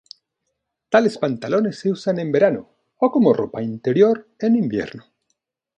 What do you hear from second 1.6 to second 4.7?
se usan en verano o como ropa interior en